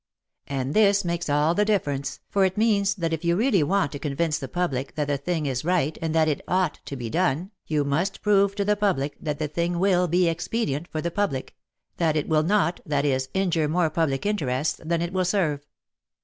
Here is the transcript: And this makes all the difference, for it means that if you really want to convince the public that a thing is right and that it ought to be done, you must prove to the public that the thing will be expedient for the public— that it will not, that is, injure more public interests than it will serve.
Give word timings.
And 0.47 0.73
this 0.73 1.05
makes 1.05 1.29
all 1.29 1.53
the 1.53 1.63
difference, 1.63 2.21
for 2.31 2.43
it 2.43 2.57
means 2.57 2.95
that 2.95 3.13
if 3.13 3.23
you 3.23 3.35
really 3.35 3.61
want 3.61 3.91
to 3.91 3.99
convince 3.99 4.39
the 4.39 4.47
public 4.47 4.95
that 4.95 5.11
a 5.11 5.15
thing 5.17 5.45
is 5.45 5.63
right 5.63 5.95
and 6.01 6.15
that 6.15 6.27
it 6.27 6.41
ought 6.47 6.79
to 6.85 6.95
be 6.95 7.07
done, 7.07 7.51
you 7.67 7.83
must 7.83 8.23
prove 8.23 8.55
to 8.55 8.65
the 8.65 8.75
public 8.75 9.15
that 9.21 9.37
the 9.37 9.47
thing 9.47 9.77
will 9.77 10.07
be 10.07 10.27
expedient 10.27 10.87
for 10.87 11.01
the 11.01 11.11
public— 11.11 11.55
that 11.97 12.15
it 12.17 12.27
will 12.27 12.41
not, 12.41 12.79
that 12.83 13.05
is, 13.05 13.29
injure 13.35 13.67
more 13.67 13.91
public 13.91 14.25
interests 14.25 14.81
than 14.83 15.03
it 15.03 15.13
will 15.13 15.23
serve. 15.23 15.67